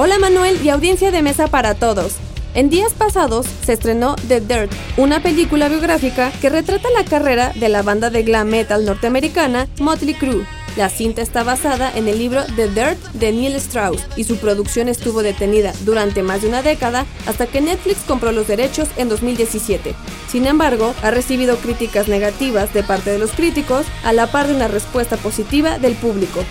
[0.00, 2.12] Hola Manuel y audiencia de mesa para todos.
[2.54, 7.68] En días pasados se estrenó The Dirt, una película biográfica que retrata la carrera de
[7.68, 10.46] la banda de glam metal norteamericana Motley Crue.
[10.76, 14.86] La cinta está basada en el libro The Dirt de Neil Strauss y su producción
[14.86, 19.96] estuvo detenida durante más de una década hasta que Netflix compró los derechos en 2017.
[20.30, 24.54] Sin embargo, ha recibido críticas negativas de parte de los críticos a la par de
[24.54, 26.44] una respuesta positiva del público.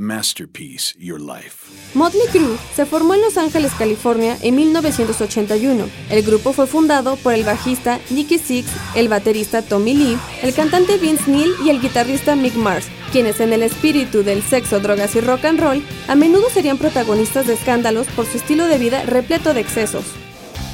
[0.00, 1.66] Masterpiece Your Life.
[1.94, 5.84] Motley Crue se formó en Los Ángeles, California en 1981.
[6.08, 10.96] El grupo fue fundado por el bajista Nicky Six, el baterista Tommy Lee, el cantante
[10.96, 15.20] Vince Neil y el guitarrista Mick Mars, quienes en el espíritu del sexo, drogas y
[15.20, 19.52] rock and roll a menudo serían protagonistas de escándalos por su estilo de vida repleto
[19.52, 20.04] de excesos.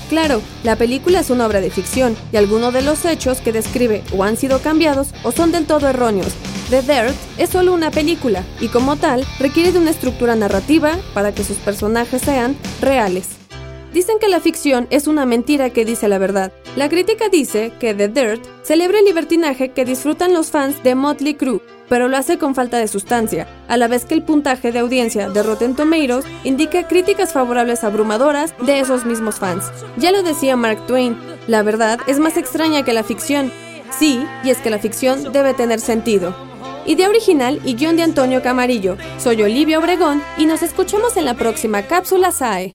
[0.08, 4.02] Claro, la película es una obra de ficción y algunos de los hechos que describe
[4.16, 6.32] o han sido cambiados o son del todo erróneos.
[6.70, 11.34] The Dirt es solo una película y como tal requiere de una estructura narrativa para
[11.34, 13.30] que sus personajes sean reales.
[13.92, 16.52] Dicen que la ficción es una mentira que dice la verdad.
[16.76, 21.34] La crítica dice que The Dirt celebra el libertinaje que disfrutan los fans de Motley
[21.34, 21.60] Crue
[21.90, 25.28] pero lo hace con falta de sustancia, a la vez que el puntaje de audiencia
[25.28, 29.64] de Rotten Tomatoes indica críticas favorables abrumadoras de esos mismos fans.
[29.96, 33.52] Ya lo decía Mark Twain, la verdad es más extraña que la ficción.
[33.98, 36.49] Sí, y es que la ficción debe tener sentido.
[36.86, 38.96] Idea original y guion de Antonio Camarillo.
[39.18, 42.68] Soy Olivia Obregón y nos escuchamos en la próxima cápsula SAE.